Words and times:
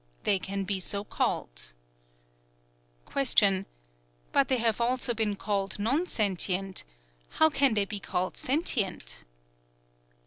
They 0.23 0.39
can 0.39 0.63
be 0.63 0.79
so 0.79 1.03
called. 1.03 1.73
Q. 3.05 3.65
But 4.31 4.47
they 4.47 4.57
have 4.57 4.81
also 4.81 5.13
been 5.13 5.35
called 5.35 5.77
non 5.77 6.07
sentient: 6.07 6.83
how 7.37 7.51
can 7.51 7.75
they 7.75 7.85
be 7.85 7.99
called 7.99 8.35
sentient? 8.35 9.25